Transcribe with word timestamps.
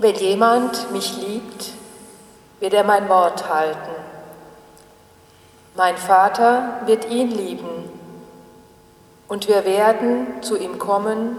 Wenn 0.00 0.14
jemand 0.14 0.92
mich 0.92 1.16
liebt, 1.16 1.72
wird 2.60 2.72
er 2.72 2.84
mein 2.84 3.08
Wort 3.08 3.52
halten. 3.52 3.90
Mein 5.74 5.96
Vater 5.96 6.82
wird 6.86 7.10
ihn 7.10 7.32
lieben, 7.32 7.90
und 9.26 9.48
wir 9.48 9.64
werden 9.64 10.40
zu 10.40 10.56
ihm 10.56 10.78
kommen 10.78 11.36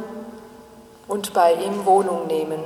und 1.07 1.33
bei 1.33 1.53
ihm 1.53 1.85
Wohnung 1.85 2.27
nehmen. 2.27 2.59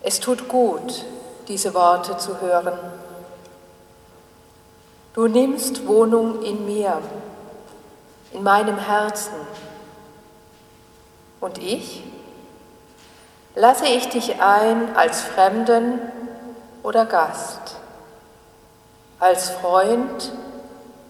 Es 0.00 0.20
tut 0.20 0.46
gut, 0.46 1.04
diese 1.48 1.74
Worte 1.74 2.18
zu 2.18 2.40
hören. 2.40 2.78
Du 5.14 5.26
nimmst 5.26 5.88
Wohnung 5.88 6.42
in 6.44 6.66
mir, 6.66 7.02
in 8.30 8.44
meinem 8.44 8.78
Herzen. 8.78 9.34
Und 11.40 11.58
ich? 11.58 12.04
Lasse 13.58 13.86
ich 13.86 14.08
dich 14.08 14.40
ein 14.40 14.94
als 14.94 15.20
Fremden 15.20 16.00
oder 16.84 17.06
Gast, 17.06 17.76
als 19.18 19.50
Freund 19.50 20.32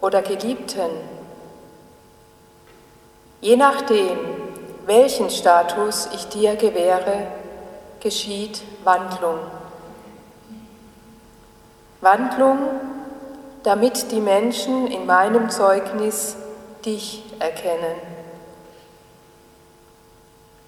oder 0.01 0.23
Geliebten. 0.23 0.89
Je 3.39 3.55
nachdem, 3.55 4.17
welchen 4.87 5.29
Status 5.29 6.09
ich 6.15 6.27
dir 6.29 6.55
gewähre, 6.55 7.27
geschieht 7.99 8.63
Wandlung. 8.83 9.37
Wandlung, 12.01 12.57
damit 13.61 14.11
die 14.11 14.21
Menschen 14.21 14.87
in 14.87 15.05
meinem 15.05 15.51
Zeugnis 15.51 16.35
dich 16.83 17.23
erkennen. 17.37 18.18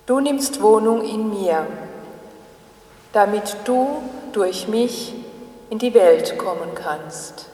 Du 0.05 0.19
nimmst 0.19 0.61
Wohnung 0.61 1.03
in 1.03 1.29
mir, 1.29 1.67
damit 3.13 3.55
du 3.65 4.01
durch 4.31 4.67
mich 4.67 5.13
in 5.69 5.79
die 5.79 5.93
Welt 5.93 6.37
kommen 6.37 6.73
kannst. 6.75 7.47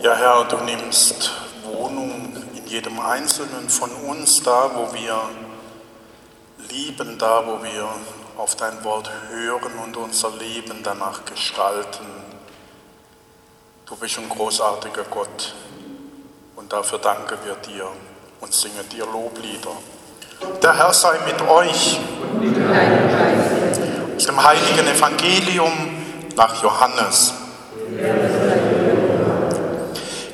Ja, 0.00 0.14
Herr, 0.14 0.44
du 0.44 0.56
nimmst 0.58 1.30
Wohnung 1.64 2.32
in 2.54 2.66
jedem 2.66 2.98
Einzelnen 2.98 3.68
von 3.68 3.90
uns, 4.08 4.42
da 4.42 4.70
wo 4.74 4.92
wir 4.94 5.28
lieben, 6.70 7.18
da 7.18 7.46
wo 7.46 7.62
wir 7.62 7.88
auf 8.36 8.56
dein 8.56 8.82
Wort 8.84 9.10
hören 9.30 9.72
und 9.84 9.96
unser 9.96 10.30
Leben 10.30 10.82
danach 10.82 11.24
gestalten. 11.24 12.06
Du 13.86 13.96
bist 13.96 14.18
ein 14.18 14.28
großartiger 14.28 15.04
Gott. 15.04 15.54
Und 16.62 16.72
dafür 16.72 17.00
danken 17.00 17.36
wir 17.44 17.56
dir 17.56 17.88
und 18.40 18.54
singen 18.54 18.88
dir 18.88 19.04
Loblieder. 19.04 19.72
Der 20.62 20.76
Herr 20.76 20.92
sei 20.92 21.18
mit 21.26 21.42
euch. 21.48 21.98
Aus 24.16 24.26
dem 24.26 24.40
heiligen 24.40 24.86
Evangelium 24.86 25.72
nach 26.36 26.62
Johannes. 26.62 27.34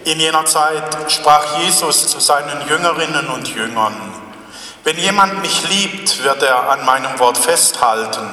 In 0.04 0.20
jener 0.20 0.44
Zeit 0.44 1.10
sprach 1.10 1.60
Jesus 1.60 2.08
zu 2.08 2.20
seinen 2.20 2.68
Jüngerinnen 2.68 3.28
und 3.28 3.48
Jüngern, 3.48 3.96
wenn 4.84 4.98
jemand 4.98 5.40
mich 5.40 5.66
liebt, 5.66 6.22
wird 6.22 6.42
er 6.42 6.68
an 6.68 6.84
meinem 6.84 7.18
Wort 7.18 7.38
festhalten. 7.38 8.28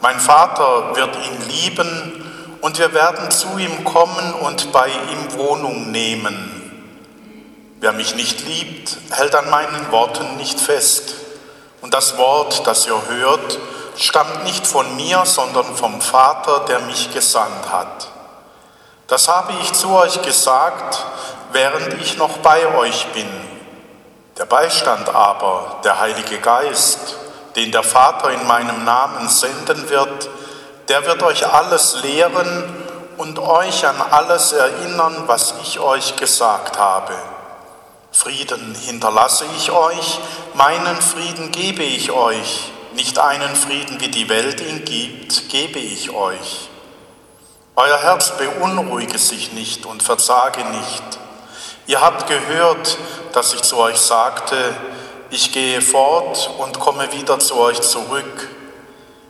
Mein 0.00 0.18
Vater 0.18 0.96
wird 0.96 1.14
ihn 1.16 1.48
lieben 1.50 2.58
und 2.62 2.78
wir 2.78 2.94
werden 2.94 3.30
zu 3.30 3.58
ihm 3.58 3.84
kommen 3.84 4.32
und 4.32 4.72
bei 4.72 4.88
ihm 4.88 5.38
Wohnung 5.38 5.90
nehmen. 5.90 6.55
Wer 7.78 7.92
mich 7.92 8.14
nicht 8.14 8.46
liebt, 8.46 8.96
hält 9.10 9.34
an 9.34 9.50
meinen 9.50 9.92
Worten 9.92 10.36
nicht 10.36 10.58
fest. 10.58 11.14
Und 11.82 11.92
das 11.92 12.16
Wort, 12.16 12.66
das 12.66 12.86
ihr 12.86 13.00
hört, 13.08 13.58
stammt 13.96 14.44
nicht 14.44 14.66
von 14.66 14.96
mir, 14.96 15.24
sondern 15.26 15.76
vom 15.76 16.00
Vater, 16.00 16.60
der 16.60 16.80
mich 16.80 17.12
gesandt 17.12 17.70
hat. 17.70 18.08
Das 19.08 19.28
habe 19.28 19.52
ich 19.60 19.72
zu 19.74 19.90
euch 19.90 20.22
gesagt, 20.22 21.04
während 21.52 22.00
ich 22.00 22.16
noch 22.16 22.38
bei 22.38 22.66
euch 22.76 23.06
bin. 23.12 23.28
Der 24.38 24.46
Beistand 24.46 25.08
aber, 25.08 25.80
der 25.84 26.00
Heilige 26.00 26.38
Geist, 26.38 27.16
den 27.56 27.72
der 27.72 27.82
Vater 27.82 28.30
in 28.30 28.46
meinem 28.46 28.84
Namen 28.84 29.28
senden 29.28 29.88
wird, 29.90 30.28
der 30.88 31.06
wird 31.06 31.22
euch 31.22 31.46
alles 31.46 32.02
lehren 32.02 32.74
und 33.18 33.38
euch 33.38 33.86
an 33.86 34.00
alles 34.10 34.52
erinnern, 34.52 35.24
was 35.26 35.54
ich 35.62 35.78
euch 35.78 36.16
gesagt 36.16 36.78
habe. 36.78 37.14
Frieden 38.12 38.74
hinterlasse 38.74 39.44
ich 39.56 39.70
euch, 39.70 40.18
meinen 40.54 41.00
Frieden 41.02 41.52
gebe 41.52 41.82
ich 41.82 42.10
euch, 42.10 42.70
nicht 42.94 43.18
einen 43.18 43.54
Frieden, 43.54 44.00
wie 44.00 44.08
die 44.08 44.28
Welt 44.28 44.60
ihn 44.60 44.84
gibt, 44.84 45.48
gebe 45.50 45.78
ich 45.78 46.10
euch. 46.10 46.70
Euer 47.74 47.98
Herz 47.98 48.32
beunruhige 48.38 49.18
sich 49.18 49.52
nicht 49.52 49.84
und 49.84 50.02
verzage 50.02 50.64
nicht. 50.64 51.02
Ihr 51.86 52.00
habt 52.00 52.26
gehört, 52.26 52.96
dass 53.32 53.52
ich 53.52 53.62
zu 53.62 53.76
euch 53.76 53.98
sagte, 53.98 54.56
ich 55.28 55.52
gehe 55.52 55.82
fort 55.82 56.50
und 56.58 56.80
komme 56.80 57.12
wieder 57.12 57.38
zu 57.38 57.56
euch 57.56 57.80
zurück. 57.82 58.48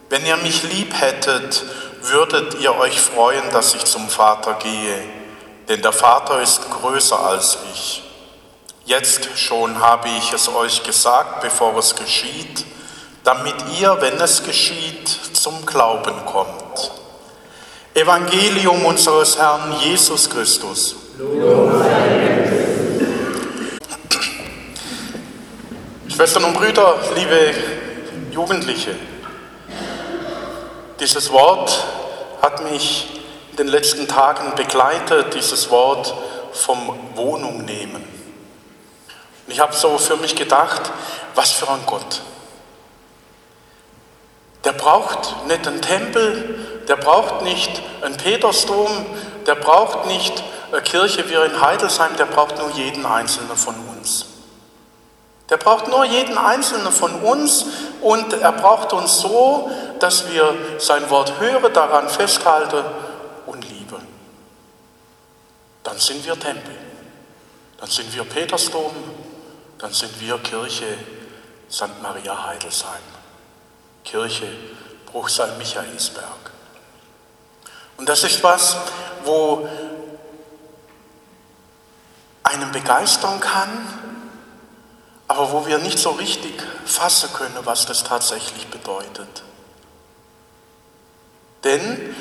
Wenn 0.09 0.25
ihr 0.25 0.37
mich 0.37 0.63
lieb 0.63 0.95
hättet, 0.95 1.65
würdet 2.03 2.55
ihr 2.61 2.77
euch 2.77 3.01
freuen, 3.01 3.51
dass 3.51 3.75
ich 3.75 3.85
zum 3.85 4.09
Vater 4.09 4.55
gehe, 4.55 5.03
denn 5.69 5.83
der 5.83 5.93
Vater 5.93 6.41
ist 6.41 6.71
größer 6.71 7.19
als 7.19 7.59
ich. 7.75 8.06
Jetzt 8.87 9.37
schon 9.37 9.81
habe 9.81 10.09
ich 10.17 10.33
es 10.33 10.49
euch 10.49 10.85
gesagt, 10.85 11.41
bevor 11.41 11.77
es 11.77 11.97
geschieht, 11.97 12.65
damit 13.25 13.57
ihr, 13.81 13.97
wenn 13.99 14.15
es 14.21 14.45
geschieht, 14.45 15.09
zum 15.09 15.67
Glauben 15.67 16.15
kommt. 16.25 16.93
Evangelium 17.95 18.85
unseres 18.85 19.37
Herrn 19.37 19.75
Jesus 19.83 20.31
Christus. 20.31 20.95
Schwestern 26.07 26.45
und 26.45 26.55
Brüder, 26.55 26.95
liebe 27.17 27.55
Jugendliche, 28.31 28.95
dieses 31.01 31.33
Wort 31.33 31.85
hat 32.41 32.63
mich 32.71 33.21
in 33.51 33.57
den 33.57 33.67
letzten 33.67 34.07
Tagen 34.07 34.55
begleitet, 34.55 35.35
dieses 35.35 35.71
Wort 35.71 36.15
vom 36.53 36.97
Wohnung 37.17 37.65
nehmen. 37.65 38.16
Und 39.47 39.53
ich 39.53 39.61
habe 39.61 39.75
so 39.75 39.97
für 39.99 40.17
mich 40.17 40.35
gedacht, 40.35 40.91
was 41.35 41.53
für 41.53 41.69
ein 41.71 41.85
Gott. 41.87 42.23
Der 44.65 44.73
braucht 44.73 45.47
nicht 45.47 45.67
einen 45.67 45.81
Tempel, 45.81 46.83
der 46.89 46.97
braucht 46.97 47.43
nicht 47.43 47.83
einen 48.03 48.17
Petersdom, 48.17 49.07
der 49.47 49.55
braucht 49.55 50.07
nicht 50.07 50.43
eine 50.73 50.83
Kirche 50.83 51.29
wie 51.29 51.35
in 51.35 51.61
Heidelsheim, 51.61 52.17
der 52.17 52.27
braucht 52.27 52.59
nur 52.59 52.71
jeden 52.71 53.07
Einzelnen 53.07 53.57
von 53.57 53.77
uns. 53.97 54.27
Der 55.49 55.59
braucht 55.59 55.87
nur 55.87 56.05
jeden 56.05 56.37
Einzelnen 56.37 56.91
von 56.91 57.15
uns 57.23 57.67
und 58.01 58.33
er 58.33 58.53
braucht 58.53 58.93
uns 58.93 59.21
so, 59.21 59.71
dass 60.01 60.29
wir 60.33 60.55
sein 60.79 61.09
Wort 61.11 61.39
hören, 61.39 61.73
daran 61.73 62.09
festhalten 62.09 62.85
und 63.47 63.69
lieben. 63.69 64.05
Dann 65.85 65.99
sind 65.99 66.27
wir 66.27 66.37
Tempel, 66.39 66.75
dann 67.79 67.89
sind 67.89 68.13
wir 68.13 68.25
Petersdom, 68.25 68.91
dann 69.79 69.93
sind 69.93 70.21
wir 70.21 70.39
Kirche 70.39 70.99
St. 71.71 72.03
Maria 72.03 72.47
Heidelsheim, 72.47 73.03
Kirche 74.05 74.49
Bruchsal 75.07 75.57
Michaelsberg. 75.59 76.53
Und 77.97 78.09
das 78.09 78.25
ist 78.25 78.43
was, 78.43 78.77
wo 79.25 79.69
einen 82.43 82.71
begeistern 82.73 83.41
kann, 83.41 83.71
aber 85.29 85.53
wo 85.53 85.67
wir 85.67 85.79
nicht 85.79 85.99
so 85.99 86.11
richtig 86.11 86.63
fassen 86.85 87.33
können, 87.33 87.59
was 87.65 87.87
das 87.87 88.05
tatsächlich 88.05 88.69
bedeutet. 88.69 89.43
Denn 91.65 92.15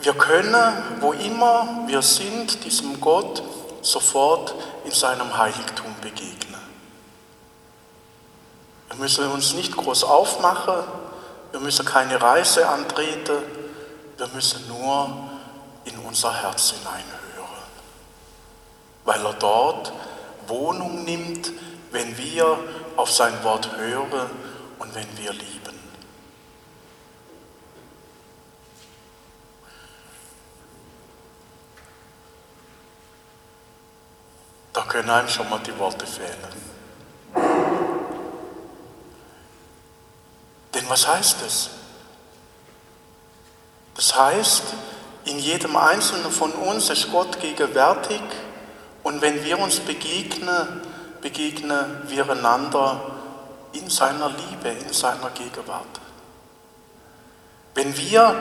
wir 0.00 0.14
können, 0.14 0.72
wo 1.00 1.12
immer 1.12 1.84
wir 1.86 2.02
sind, 2.02 2.64
diesem 2.64 3.00
Gott 3.00 3.42
sofort 3.82 4.54
in 4.84 4.90
seinem 4.90 5.36
Heiligtum 5.36 5.94
begegnen. 6.00 6.60
Wir 8.88 8.96
müssen 8.96 9.30
uns 9.30 9.54
nicht 9.54 9.76
groß 9.76 10.04
aufmachen, 10.04 10.84
wir 11.52 11.60
müssen 11.60 11.84
keine 11.84 12.20
Reise 12.20 12.68
antreten, 12.68 13.42
wir 14.16 14.28
müssen 14.28 14.66
nur 14.68 15.28
in 15.84 15.98
unser 15.98 16.32
Herz 16.42 16.70
hineinhören, 16.70 17.62
weil 19.04 19.24
er 19.24 19.34
dort 19.34 19.92
Wohnung 20.46 21.04
nimmt, 21.04 21.50
wenn 21.90 22.16
wir 22.16 22.58
auf 22.96 23.10
sein 23.10 23.42
Wort 23.44 23.76
hören 23.76 24.30
und 24.78 24.94
wenn 24.94 25.18
wir 25.18 25.32
lieben. 25.32 25.65
Können 34.96 35.10
einem 35.10 35.28
schon 35.28 35.50
mal 35.50 35.58
die 35.58 35.78
Worte 35.78 36.06
fehlen. 36.06 36.30
Denn 40.74 40.88
was 40.88 41.06
heißt 41.06 41.36
es? 41.46 41.68
Das 43.94 44.18
heißt, 44.18 44.62
in 45.26 45.38
jedem 45.38 45.76
Einzelnen 45.76 46.30
von 46.30 46.50
uns 46.52 46.88
ist 46.88 47.12
Gott 47.12 47.38
gegenwärtig 47.40 48.22
und 49.02 49.20
wenn 49.20 49.44
wir 49.44 49.58
uns 49.58 49.80
begegnen, 49.80 50.80
begegnen 51.20 52.02
wir 52.06 52.30
einander 52.30 52.98
in 53.72 53.90
seiner 53.90 54.30
Liebe, 54.30 54.70
in 54.82 54.94
seiner 54.94 55.28
Gegenwart. 55.30 56.00
Wenn 57.74 57.94
wir 57.98 58.34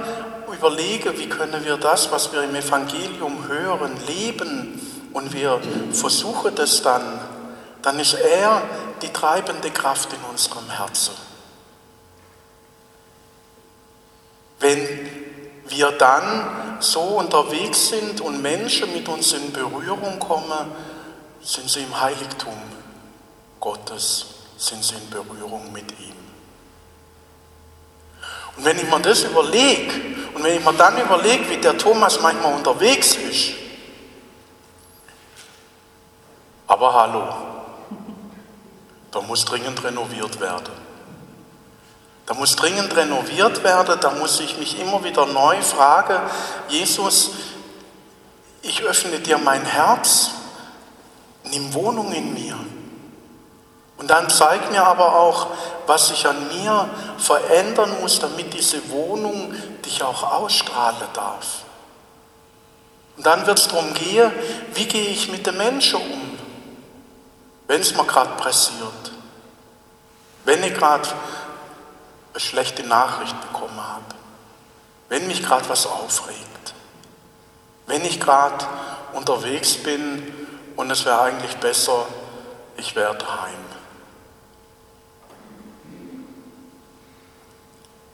überlegen, 0.53 1.17
wie 1.17 1.27
können 1.27 1.65
wir 1.65 1.75
das, 1.75 2.09
was 2.11 2.31
wir 2.31 2.43
im 2.43 2.55
Evangelium 2.55 3.45
hören, 3.45 3.91
leben 4.07 4.64
und 5.15 5.31
wir 5.31 5.61
versuchen 5.93 6.53
das 6.55 6.81
dann, 6.81 7.21
dann 7.81 7.97
ist 8.01 8.15
er 8.15 8.61
die 9.01 9.07
treibende 9.13 9.71
Kraft 9.71 10.11
in 10.11 10.19
unserem 10.29 10.69
Herzen. 10.69 11.13
Wenn 14.59 15.09
wir 15.67 15.91
dann 15.93 16.81
so 16.81 16.99
unterwegs 16.99 17.87
sind 17.87 18.19
und 18.19 18.41
Menschen 18.41 18.91
mit 18.91 19.07
uns 19.07 19.31
in 19.31 19.53
Berührung 19.53 20.19
kommen, 20.19 20.71
sind 21.41 21.69
sie 21.69 21.83
im 21.83 22.01
Heiligtum 22.01 22.61
Gottes, 23.61 24.25
sind 24.57 24.83
sie 24.83 24.95
in 24.95 25.09
Berührung 25.09 25.71
mit 25.71 25.91
ihm. 25.91 26.15
Und 28.57 28.65
wenn 28.65 28.77
ich 28.77 28.89
mir 28.89 28.99
das 28.99 29.23
überlege 29.23 29.93
und 30.33 30.43
wenn 30.43 30.57
ich 30.57 30.65
mir 30.65 30.73
dann 30.73 31.01
überlege, 31.01 31.49
wie 31.49 31.57
der 31.57 31.77
Thomas 31.77 32.19
manchmal 32.19 32.53
unterwegs 32.53 33.15
ist, 33.15 33.64
aber 36.67 36.93
hallo, 36.93 37.23
da 39.11 39.21
muss 39.21 39.45
dringend 39.45 39.83
renoviert 39.83 40.39
werden. 40.39 40.85
Da 42.25 42.33
muss 42.33 42.55
dringend 42.55 42.95
renoviert 42.95 43.63
werden, 43.63 43.99
da 44.01 44.11
muss 44.11 44.39
ich 44.39 44.57
mich 44.57 44.79
immer 44.79 45.03
wieder 45.03 45.27
neu 45.27 45.61
fragen, 45.61 46.19
Jesus, 46.69 47.31
ich 48.63 48.81
öffne 48.81 49.19
dir 49.19 49.37
mein 49.37 49.63
Herz, 49.63 50.31
nimm 51.43 51.73
Wohnung 51.75 52.11
in 52.11 52.33
mir. 52.33 52.57
Und 53.97 54.09
dann 54.09 54.29
zeig 54.29 54.71
mir 54.71 54.83
aber 54.83 55.15
auch, 55.15 55.47
was 55.85 56.11
ich 56.11 56.27
an 56.27 56.47
mir 56.47 56.89
verändern 57.17 58.01
muss, 58.01 58.19
damit 58.19 58.53
diese 58.53 58.89
Wohnung 58.89 59.53
dich 59.85 60.03
auch 60.03 60.23
ausstrahlen 60.23 61.07
darf. 61.13 61.63
Und 63.17 63.25
dann 63.25 63.45
wird 63.45 63.59
es 63.59 63.67
darum 63.67 63.93
gehen, 63.93 64.31
wie 64.73 64.85
gehe 64.85 65.07
ich 65.07 65.31
mit 65.31 65.45
den 65.45 65.57
Menschen 65.57 66.01
um, 66.01 66.24
wenn 67.67 67.81
es 67.81 67.95
mir 67.95 68.05
gerade 68.05 68.35
pressiert, 68.35 69.11
wenn 70.43 70.63
ich 70.63 70.73
gerade 70.73 71.07
eine 72.31 72.39
schlechte 72.39 72.83
Nachricht 72.83 73.39
bekommen 73.41 73.79
habe, 73.79 74.03
wenn 75.09 75.27
mich 75.27 75.43
gerade 75.43 75.67
was 75.69 75.85
aufregt, 75.85 76.73
wenn 77.87 78.03
ich 78.05 78.19
gerade 78.19 78.65
unterwegs 79.13 79.75
bin 79.75 80.33
und 80.75 80.91
es 80.91 81.05
wäre 81.05 81.21
eigentlich 81.21 81.55
besser, 81.57 82.05
ich 82.77 82.95
wäre 82.95 83.15
daheim. 83.15 83.53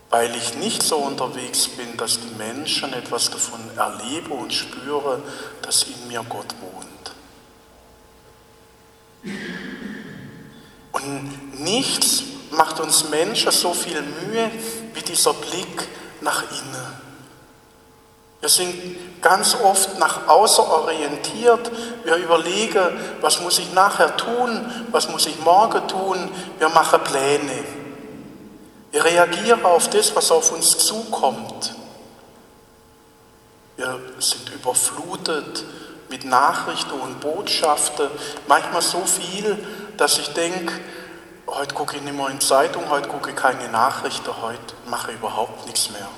Weil 0.10 0.36
ich 0.36 0.56
nicht 0.56 0.84
so 0.84 0.98
unterwegs 0.98 1.70
bin, 1.70 1.96
dass 1.96 2.20
die 2.20 2.36
Menschen 2.36 2.92
etwas 2.92 3.30
davon 3.30 3.62
erleben 3.78 4.32
und 4.34 4.54
spüren, 4.54 5.24
dass 5.62 5.84
in 5.84 6.08
mir 6.10 6.22
Gott 6.28 6.54
wohnt. 6.60 6.71
Und 10.92 11.62
nichts 11.62 12.24
macht 12.52 12.80
uns 12.80 13.10
Menschen 13.10 13.52
so 13.52 13.74
viel 13.74 14.02
Mühe 14.02 14.52
wie 14.94 15.02
dieser 15.02 15.34
Blick 15.34 15.88
nach 16.22 16.44
innen. 16.44 17.02
Wir 18.40 18.50
sind 18.50 19.22
ganz 19.22 19.56
oft 19.56 20.00
nach 20.00 20.28
außen 20.28 20.66
orientiert. 20.66 21.72
Wir 22.04 22.16
überlegen, 22.16 23.00
was 23.22 23.40
muss 23.40 23.60
ich 23.60 23.72
nachher 23.74 24.18
tun, 24.18 24.66
was 24.92 25.10
muss 25.10 25.28
ich 25.28 25.40
morgen 25.42 25.88
tun. 25.88 26.30
Wir 26.58 26.70
machen 26.70 27.04
Pläne. 27.04 27.64
Wir 28.90 29.06
reagieren 29.06 29.64
auf 29.64 29.90
das, 29.90 30.16
was 30.16 30.32
auf 30.32 30.52
uns 30.52 30.78
zukommt. 30.80 31.76
Wir 33.78 34.00
sind 34.20 34.50
überflutet 34.50 35.64
mit 36.12 36.26
Nachrichten 36.26 36.92
und 36.92 37.22
Botschaften, 37.22 38.10
manchmal 38.48 38.82
so 38.82 39.06
viel, 39.06 39.58
dass 39.96 40.20
ich 40.20 40.34
denke, 40.34 40.74
heute 41.48 41.74
gucke 41.74 41.96
ich 41.96 42.02
nicht 42.02 42.16
mehr 42.16 42.28
in 42.28 42.42
Zeitung, 42.42 42.90
heute 42.90 43.08
gucke 43.08 43.30
ich 43.30 43.36
keine 43.36 43.70
Nachrichten, 43.70 44.30
heute 44.42 44.76
mache 44.88 45.12
ich 45.12 45.18
überhaupt 45.18 45.66
nichts 45.66 45.90
mehr. 45.90 46.10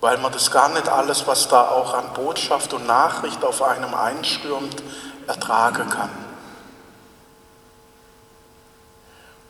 Weil 0.00 0.18
man 0.18 0.32
das 0.32 0.50
gar 0.50 0.68
nicht 0.70 0.88
alles, 0.88 1.28
was 1.28 1.48
da 1.48 1.68
auch 1.68 1.94
an 1.94 2.12
Botschaft 2.12 2.74
und 2.74 2.86
Nachricht 2.88 3.44
auf 3.44 3.62
einem 3.62 3.94
einstürmt, 3.94 4.82
ertragen 5.28 5.88
kann. 5.90 6.10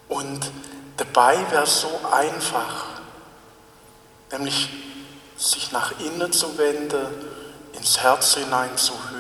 Und 0.09 0.41
dabei 0.99 1.39
wäre 1.50 1.62
es 1.62 1.81
so 1.81 2.00
einfach, 2.12 2.85
nämlich 4.31 4.69
sich 5.39 5.73
nach 5.73 5.93
innen 6.00 6.33
zu 6.33 6.59
wenden, 6.59 7.06
ins 7.73 7.99
Herz 8.00 8.33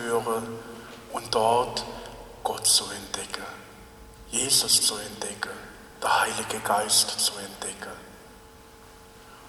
hineinzuhören 0.08 0.58
und 1.12 1.34
dort 1.34 1.84
Gott 2.42 2.66
zu 2.66 2.84
entdecken. 2.84 3.44
Jesus 4.30 4.82
zu 4.82 4.94
entdecken, 4.96 5.50
der 6.02 6.20
Heilige 6.20 6.58
Geist 6.64 7.18
zu 7.18 7.32
entdecken. 7.38 7.92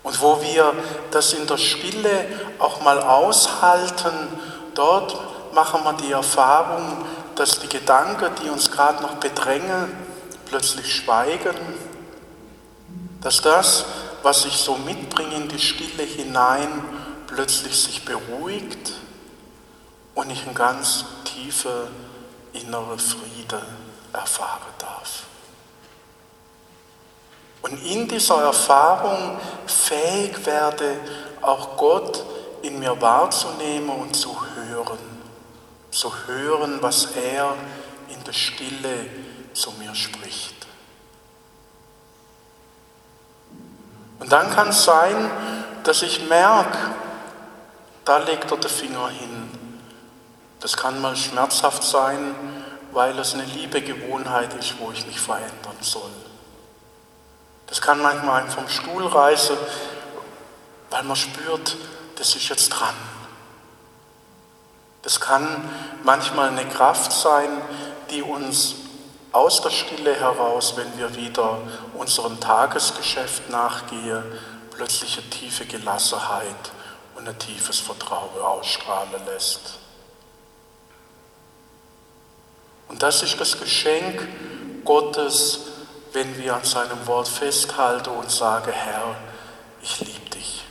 Und 0.04 0.22
wo 0.22 0.42
wir 0.42 0.74
das 1.12 1.34
in 1.34 1.46
der 1.46 1.58
Stille 1.58 2.26
auch 2.60 2.82
mal 2.82 3.02
aushalten, 3.02 4.40
dort 4.74 5.18
machen 5.54 5.84
wir 5.84 5.94
die 5.94 6.12
Erfahrung, 6.12 7.06
dass 7.36 7.60
die 7.60 7.68
Gedanken, 7.68 8.32
die 8.42 8.50
uns 8.50 8.72
gerade 8.72 9.02
noch 9.02 9.16
bedrängen, 9.16 9.92
plötzlich 10.46 10.96
schweigen, 10.96 11.56
dass 13.22 13.42
das, 13.42 13.86
was 14.24 14.46
ich 14.46 14.56
so 14.56 14.76
mitbringe 14.78 15.36
in 15.36 15.50
die 15.50 15.60
Stille 15.60 16.04
hinein, 16.04 16.70
plötzlich 17.28 17.78
sich 17.78 18.06
beruhigt 18.06 18.94
und 20.20 20.30
ich 20.32 20.46
einen 20.46 20.54
ganz 20.54 21.06
tiefe 21.24 21.88
innere 22.52 23.00
Friede 23.00 23.62
erfahren 24.12 24.74
darf. 24.78 25.24
Und 27.62 27.82
in 27.86 28.06
dieser 28.06 28.42
Erfahrung 28.44 29.40
fähig 29.66 30.46
werde, 30.46 30.98
auch 31.42 31.78
Gott 31.78 32.26
in 32.64 32.80
mir 32.80 33.00
wahrzunehmen 33.02 33.90
und 33.92 34.14
zu 34.14 34.36
hören. 34.56 35.00
Zu 35.90 36.12
hören, 36.28 36.80
was 36.82 37.06
er 37.16 37.54
in 38.10 38.22
der 38.26 38.34
Stille 38.34 39.06
zu 39.54 39.72
mir 39.74 39.96
spricht. 39.96 40.68
Und 44.20 44.30
dann 44.30 44.50
kann 44.50 44.68
es 44.68 44.84
sein, 44.84 45.32
dass 45.86 46.02
ich 46.02 46.28
merke, 46.28 46.78
da 48.04 48.18
legt 48.18 48.52
er 48.52 48.58
den 48.58 48.70
Finger 48.70 49.08
hin. 49.08 49.39
Das 50.60 50.76
kann 50.76 51.02
mal 51.02 51.16
schmerzhaft 51.16 51.84
sein, 51.84 52.36
weil 52.92 53.18
es 53.20 53.34
eine 53.34 53.44
liebe 53.44 53.82
Gewohnheit 53.82 54.54
ist, 54.56 54.80
wo 54.80 54.92
ich 54.92 55.06
mich 55.06 55.20
verändern 55.20 55.78
soll. 55.82 56.12
Das 57.68 57.82
kann 57.82 58.02
manchmal 58.02 58.42
einen 58.42 58.52
vom 58.52 58.68
Stuhl 58.68 59.06
reißen, 59.06 59.58
weil 60.90 61.04
man 61.04 61.16
spürt, 61.16 61.78
das 62.16 62.36
ist 62.36 62.50
jetzt 62.50 62.70
dran. 62.70 62.96
Das 65.04 65.20
kann 65.20 65.70
manchmal 66.04 66.50
eine 66.50 66.68
Kraft 66.68 67.12
sein, 67.12 67.50
die 68.10 68.22
uns 68.22 68.76
aus 69.32 69.62
der 69.62 69.70
Stille 69.70 70.16
heraus, 70.16 70.74
wenn 70.76 70.98
wir 70.98 71.16
wieder 71.16 71.60
unserem 71.94 72.40
Tagesgeschäft 72.40 73.50
nachgehen, 73.50 74.24
plötzlich 74.72 75.20
eine 75.20 75.30
tiefe 75.30 75.66
Gelassenheit 75.66 76.72
und 77.16 77.28
ein 77.28 77.38
tiefes 77.38 77.80
Vertrauen 77.80 78.42
ausstrahlen 78.42 79.26
lässt. 79.26 79.79
Das 83.00 83.24
ist 83.24 83.40
das 83.40 83.58
Geschenk 83.58 84.28
Gottes, 84.84 85.62
wenn 86.12 86.38
wir 86.38 86.56
an 86.56 86.66
seinem 86.66 87.08
Wort 87.08 87.30
festhalten 87.30 88.10
und 88.10 88.30
sagen, 88.30 88.72
Herr, 88.72 89.16
ich 89.82 90.02
liebe 90.02 90.30
dich. 90.32 90.66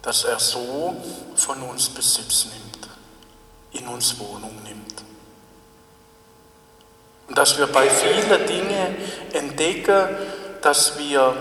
Dass 0.00 0.24
er 0.24 0.38
so 0.38 0.96
von 1.36 1.62
uns 1.62 1.90
Besitz 1.90 2.46
nimmt, 2.46 2.88
in 3.72 3.86
uns 3.86 4.18
Wohnung 4.18 4.62
nimmt. 4.64 5.02
Und 7.28 7.36
dass 7.36 7.58
wir 7.58 7.66
bei 7.66 7.90
vielen 7.90 8.46
Dingen 8.46 8.96
entdecken, 9.34 10.08
dass 10.62 10.98
wir 10.98 11.36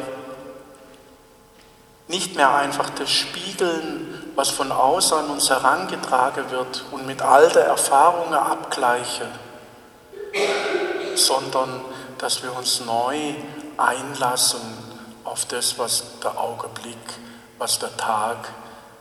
nicht 2.08 2.36
mehr 2.36 2.54
einfach 2.54 2.90
das 2.92 3.10
spiegeln, 3.10 4.32
was 4.36 4.50
von 4.50 4.72
außen 4.72 5.18
an 5.18 5.30
uns 5.30 5.50
herangetragen 5.50 6.50
wird 6.52 6.86
und 6.92 7.06
mit 7.06 7.22
all 7.22 7.50
der 7.50 7.66
Erfahrungen 7.66 8.34
abgleichen, 8.34 9.28
sondern 11.16 11.82
dass 12.18 12.44
wir 12.44 12.56
uns 12.56 12.82
neu 12.82 13.34
einlassen 13.78 14.62
auf 15.24 15.46
das, 15.46 15.78
was 15.78 16.20
der 16.24 16.38
Augenblick, 16.40 16.98
was 17.58 17.80
der 17.80 17.96
Tag, 17.98 18.54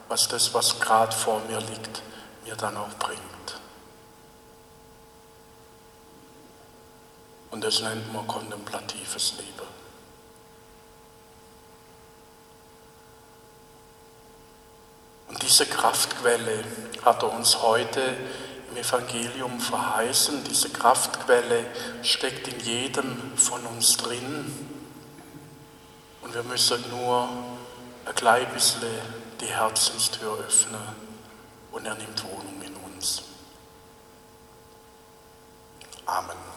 was 0.09 0.27
das, 0.27 0.53
was 0.53 0.79
gerade 0.79 1.15
vor 1.15 1.41
mir 1.47 1.59
liegt, 1.59 2.01
mir 2.45 2.55
dann 2.55 2.75
auch 2.77 2.93
bringt. 2.99 3.21
Und 7.51 7.63
das 7.63 7.81
nennt 7.81 8.13
man 8.13 8.27
kontemplatives 8.27 9.33
Liebe. 9.37 9.76
Diese 15.41 15.65
Kraftquelle 15.65 16.63
hat 17.03 17.23
er 17.23 17.33
uns 17.33 17.61
heute 17.61 18.01
im 18.71 18.77
Evangelium 18.77 19.59
verheißen. 19.59 20.43
Diese 20.43 20.69
Kraftquelle 20.69 21.65
steckt 22.03 22.47
in 22.47 22.59
jedem 22.59 23.37
von 23.37 23.61
uns 23.65 23.97
drin. 23.97 24.51
Und 26.21 26.33
wir 26.33 26.43
müssen 26.43 26.83
nur 26.89 27.29
ein 28.05 28.15
klein 28.15 28.47
bisschen 28.53 28.81
die 29.39 29.45
Herzenstür 29.45 30.39
öffnen 30.39 30.81
und 31.71 31.85
er 31.85 31.95
nimmt 31.95 32.23
Wohnung 32.23 32.61
in 32.61 32.75
uns. 32.75 33.23
Amen. 36.05 36.56